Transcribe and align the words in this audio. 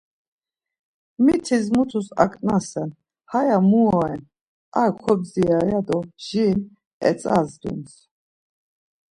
Mitis 1.23 1.65
mutus 1.75 2.07
aǩnasen 2.23 2.89
Haya 3.31 3.57
mun 3.69 3.87
oren, 3.99 4.21
ar 4.81 4.89
kobdzira 5.03 5.59
ya 5.69 5.79
do 5.87 5.97
jin 6.25 6.59
etzazdums. 7.09 7.93